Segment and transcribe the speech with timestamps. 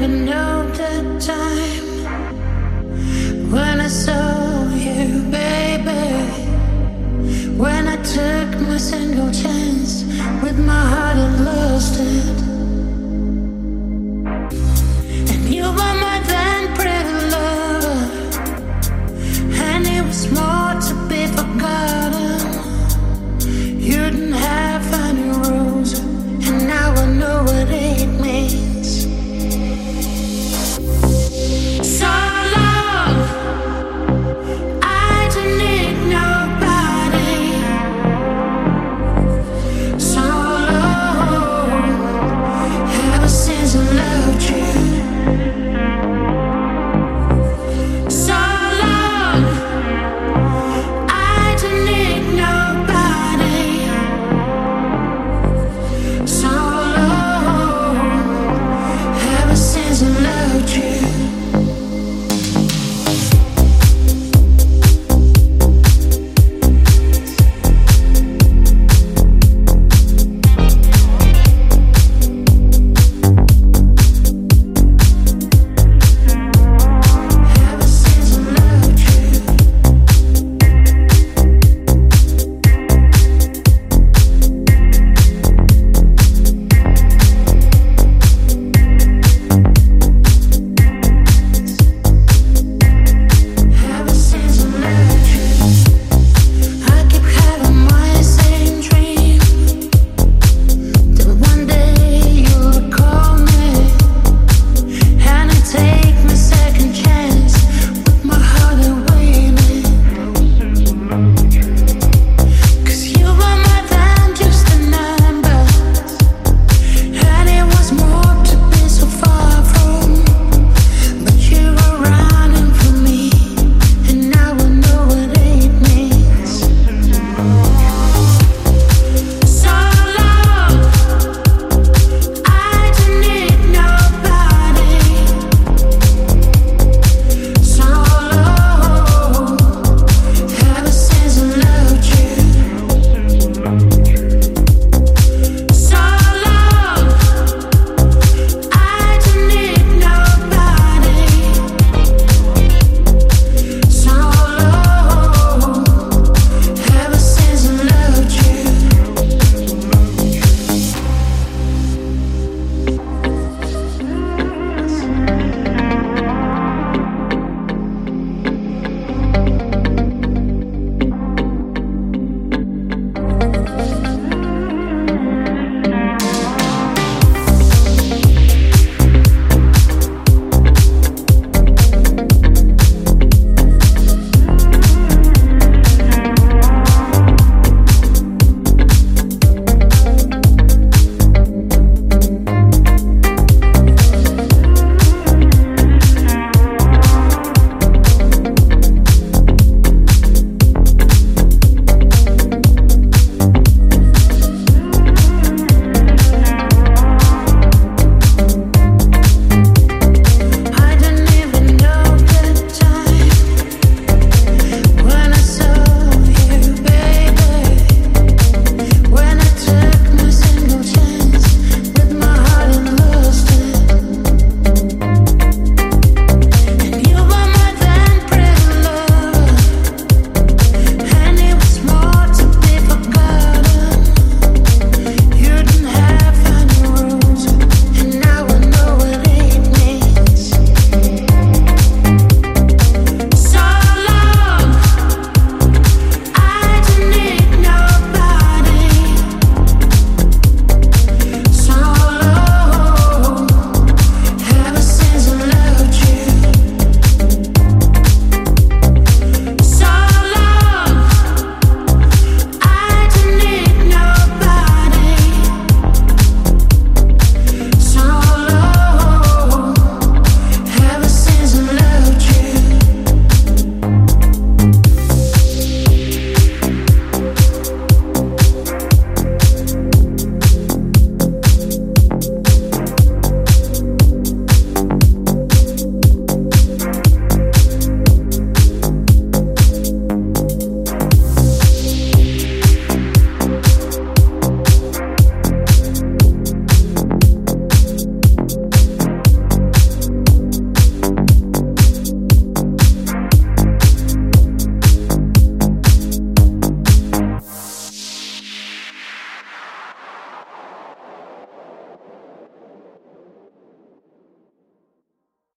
[0.00, 1.86] never know the time
[3.50, 6.22] when I saw you, baby.
[7.56, 10.04] When I took my single chance
[10.42, 12.47] with my heart and lost it.